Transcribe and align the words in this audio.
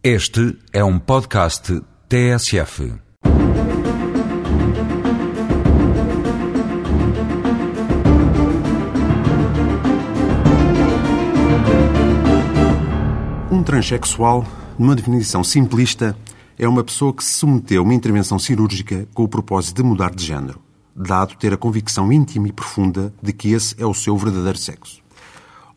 Este 0.00 0.56
é 0.72 0.84
um 0.84 0.96
podcast 0.96 1.82
TSF. 2.08 2.94
Um 13.50 13.60
transexual, 13.64 14.46
numa 14.78 14.94
definição 14.94 15.42
simplista, 15.42 16.16
é 16.56 16.68
uma 16.68 16.84
pessoa 16.84 17.12
que 17.12 17.24
se 17.24 17.32
submeteu 17.32 17.82
a 17.82 17.84
uma 17.84 17.92
intervenção 17.92 18.38
cirúrgica 18.38 19.08
com 19.12 19.24
o 19.24 19.28
propósito 19.28 19.82
de 19.82 19.88
mudar 19.88 20.14
de 20.14 20.24
género, 20.24 20.60
dado 20.94 21.34
ter 21.34 21.52
a 21.52 21.56
convicção 21.56 22.12
íntima 22.12 22.46
e 22.46 22.52
profunda 22.52 23.12
de 23.20 23.32
que 23.32 23.52
esse 23.52 23.74
é 23.76 23.84
o 23.84 23.92
seu 23.92 24.16
verdadeiro 24.16 24.58
sexo. 24.58 25.07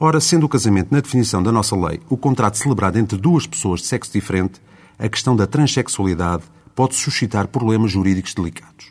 Ora, 0.03 0.19
sendo 0.19 0.47
o 0.47 0.49
casamento, 0.49 0.87
na 0.89 0.99
definição 0.99 1.43
da 1.43 1.51
nossa 1.51 1.75
lei, 1.75 1.99
o 2.09 2.17
contrato 2.17 2.57
celebrado 2.57 2.97
entre 2.97 3.19
duas 3.19 3.45
pessoas 3.45 3.81
de 3.81 3.85
sexo 3.85 4.11
diferente, 4.11 4.59
a 4.97 5.07
questão 5.07 5.35
da 5.35 5.45
transexualidade 5.45 6.41
pode 6.73 6.95
suscitar 6.95 7.47
problemas 7.47 7.91
jurídicos 7.91 8.33
delicados. 8.33 8.87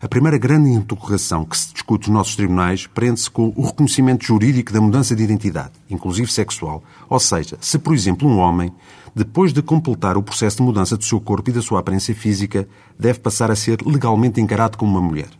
A 0.00 0.08
primeira 0.08 0.36
grande 0.36 0.70
interrogação 0.70 1.44
que 1.44 1.56
se 1.56 1.72
discute 1.72 2.08
nos 2.08 2.18
nossos 2.18 2.34
tribunais 2.34 2.88
prende-se 2.88 3.30
com 3.30 3.52
o 3.54 3.64
reconhecimento 3.64 4.24
jurídico 4.24 4.72
da 4.72 4.80
mudança 4.80 5.14
de 5.14 5.22
identidade, 5.22 5.74
inclusive 5.88 6.28
sexual, 6.28 6.82
ou 7.08 7.20
seja, 7.20 7.56
se, 7.60 7.78
por 7.78 7.94
exemplo, 7.94 8.28
um 8.28 8.38
homem, 8.38 8.72
depois 9.14 9.52
de 9.52 9.62
completar 9.62 10.16
o 10.16 10.24
processo 10.24 10.56
de 10.56 10.64
mudança 10.64 10.96
do 10.96 11.04
seu 11.04 11.20
corpo 11.20 11.50
e 11.50 11.52
da 11.52 11.62
sua 11.62 11.78
aparência 11.78 12.16
física, 12.16 12.66
deve 12.98 13.20
passar 13.20 13.48
a 13.48 13.54
ser 13.54 13.80
legalmente 13.86 14.40
encarado 14.40 14.76
como 14.76 14.98
uma 14.98 15.08
mulher. 15.08 15.30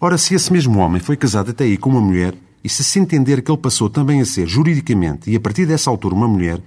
Ora, 0.00 0.16
se 0.16 0.32
esse 0.32 0.52
mesmo 0.52 0.78
homem 0.78 1.00
foi 1.00 1.16
casado 1.16 1.50
até 1.50 1.64
aí 1.64 1.76
com 1.76 1.90
uma 1.90 2.00
mulher, 2.00 2.36
e 2.64 2.68
se 2.68 2.84
se 2.84 2.98
entender 2.98 3.42
que 3.42 3.50
ele 3.50 3.58
passou 3.58 3.90
também 3.90 4.20
a 4.20 4.24
ser 4.24 4.46
juridicamente 4.46 5.30
e 5.30 5.36
a 5.36 5.40
partir 5.40 5.66
dessa 5.66 5.90
altura 5.90 6.14
uma 6.14 6.28
mulher, 6.28 6.60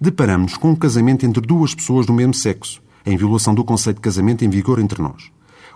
deparamos 0.00 0.56
com 0.56 0.70
um 0.70 0.76
casamento 0.76 1.24
entre 1.24 1.40
duas 1.40 1.74
pessoas 1.74 2.06
do 2.06 2.12
mesmo 2.12 2.34
sexo, 2.34 2.82
em 3.04 3.16
violação 3.16 3.54
do 3.54 3.64
conceito 3.64 3.96
de 3.96 4.02
casamento 4.02 4.44
em 4.44 4.50
vigor 4.50 4.78
entre 4.78 5.00
nós, 5.00 5.30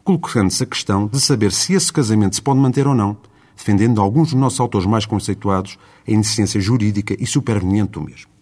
colocando-se 0.05 0.63
a 0.63 0.67
questão 0.67 1.07
de 1.07 1.21
saber 1.21 1.53
se 1.53 1.75
esse 1.75 1.93
casamento 1.93 2.37
se 2.37 2.43
pode 2.43 2.61
manter 2.61 2.87
ou 2.87 2.95
não, 2.95 3.17
defendendo 3.57 4.01
alguns 4.01 4.31
dos 4.31 4.41
nossos 4.41 4.61
autores 4.61 4.87
mais 4.87 5.07
conceituados 5.07 5.79
a 6.07 6.11
inexistência 6.11 6.61
jurídica 6.61 7.17
e 7.19 7.27
superveniente 7.27 7.93
do 7.93 8.01
mesmo. 8.01 8.33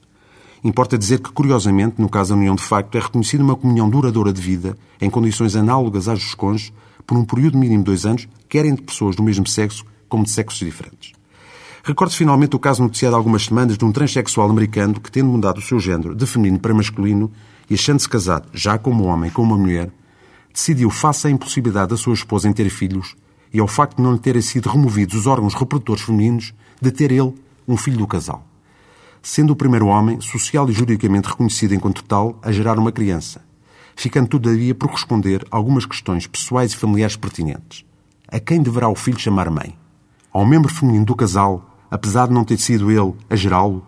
Importa 0.63 0.99
dizer 0.99 1.21
que, 1.21 1.33
curiosamente, 1.33 2.01
no 2.01 2.09
caso 2.09 2.31
da 2.31 2.37
união 2.37 2.55
de 2.55 2.63
facto, 2.63 2.97
é 2.97 3.01
reconhecida 3.01 3.43
uma 3.43 3.57
comunhão 3.57 3.89
duradoura 3.89 4.33
de 4.33 4.41
vida, 4.41 4.77
em 5.01 5.09
condições 5.09 5.57
análogas 5.57 6.07
às 6.07 6.19
dos 6.19 6.35
cônjuges, 6.35 6.73
por 7.07 7.17
um 7.17 7.25
período 7.25 7.57
mínimo 7.57 7.79
de 7.79 7.87
dois 7.87 8.05
anos, 8.05 8.29
quer 8.49 8.67
entre 8.67 8.85
pessoas 8.85 9.17
do 9.17 9.23
mesmo 9.23 9.47
sexo, 9.47 9.85
como 10.11 10.25
de 10.25 10.31
sexos 10.31 10.59
diferentes. 10.59 11.13
Recordo 11.83 12.15
finalmente 12.15 12.55
o 12.55 12.59
caso 12.59 12.83
noticiado 12.83 13.17
há 13.17 13.19
algumas 13.19 13.47
semanas 13.47 13.79
de 13.79 13.85
um 13.87 13.91
transexual 13.91 14.51
americano 14.51 15.01
que, 15.01 15.11
tendo 15.11 15.31
mudado 15.31 15.59
o 15.59 15.63
seu 15.63 15.81
género 15.81 16.15
de 16.15 16.27
feminino 16.27 16.59
para 16.59 16.75
masculino 16.75 17.33
e 17.71 17.75
achando-se 17.75 18.09
casado 18.09 18.49
já 18.53 18.77
como 18.77 19.05
homem 19.05 19.31
com 19.31 19.43
uma 19.43 19.57
mulher, 19.57 19.91
decidiu, 20.53 20.91
face 20.91 21.27
à 21.27 21.31
impossibilidade 21.31 21.89
da 21.89 21.97
sua 21.97 22.13
esposa 22.13 22.49
em 22.49 22.53
ter 22.53 22.69
filhos 22.69 23.17
e 23.53 23.59
ao 23.59 23.67
facto 23.67 23.97
de 23.97 24.03
não 24.03 24.13
lhe 24.13 24.19
terem 24.19 24.43
sido 24.43 24.69
removidos 24.69 25.17
os 25.17 25.27
órgãos 25.27 25.55
reprodutores 25.55 26.03
femininos, 26.03 26.53
de 26.81 26.91
ter 26.91 27.11
ele 27.11 27.35
um 27.67 27.77
filho 27.77 27.99
do 27.99 28.07
casal. 28.07 28.47
Sendo 29.23 29.53
o 29.53 29.57
primeiro 29.57 29.87
homem, 29.87 30.21
social 30.21 30.69
e 30.69 30.73
juridicamente 30.73 31.29
reconhecido 31.29 31.75
enquanto 31.75 32.05
tal, 32.05 32.39
a 32.43 32.53
gerar 32.53 32.79
uma 32.79 32.93
criança, 32.93 33.43
ficando 33.97 34.29
todavia 34.29 34.75
por 34.75 34.91
responder 34.91 35.47
algumas 35.51 35.85
questões 35.85 36.27
pessoais 36.27 36.73
e 36.73 36.77
familiares 36.77 37.17
pertinentes. 37.17 37.85
A 38.29 38.39
quem 38.39 38.63
deverá 38.63 38.89
o 38.89 38.95
filho 38.95 39.19
chamar 39.19 39.51
mãe? 39.51 39.80
Ao 40.33 40.47
membro 40.47 40.73
feminino 40.73 41.05
do 41.05 41.17
casal, 41.17 41.77
apesar 41.91 42.29
de 42.29 42.33
não 42.33 42.45
ter 42.45 42.57
sido 42.57 42.89
ele 42.89 43.15
a 43.29 43.35
gerá-lo, 43.35 43.85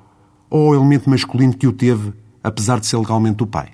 ou 0.50 0.68
ao 0.68 0.74
elemento 0.74 1.08
masculino 1.08 1.54
que 1.54 1.68
o 1.68 1.72
teve, 1.72 2.12
apesar 2.42 2.80
de 2.80 2.86
ser 2.86 2.96
legalmente 2.96 3.44
o 3.44 3.46
pai? 3.46 3.70